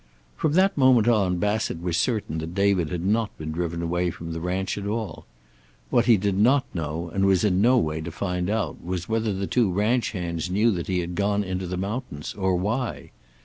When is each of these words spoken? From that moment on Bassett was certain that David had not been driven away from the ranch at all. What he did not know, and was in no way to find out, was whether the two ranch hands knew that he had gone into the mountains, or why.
From 0.35 0.53
that 0.53 0.75
moment 0.75 1.07
on 1.07 1.37
Bassett 1.37 1.79
was 1.79 1.95
certain 1.95 2.39
that 2.39 2.55
David 2.55 2.89
had 2.89 3.05
not 3.05 3.37
been 3.37 3.51
driven 3.51 3.83
away 3.83 4.09
from 4.09 4.33
the 4.33 4.39
ranch 4.41 4.75
at 4.75 4.87
all. 4.87 5.27
What 5.91 6.05
he 6.07 6.17
did 6.17 6.35
not 6.39 6.65
know, 6.73 7.11
and 7.13 7.27
was 7.27 7.43
in 7.43 7.61
no 7.61 7.77
way 7.77 8.01
to 8.01 8.09
find 8.11 8.49
out, 8.49 8.83
was 8.83 9.07
whether 9.07 9.31
the 9.31 9.45
two 9.45 9.71
ranch 9.71 10.13
hands 10.13 10.49
knew 10.49 10.71
that 10.71 10.87
he 10.87 11.01
had 11.01 11.13
gone 11.13 11.43
into 11.43 11.67
the 11.67 11.77
mountains, 11.77 12.33
or 12.35 12.55
why. 12.55 13.11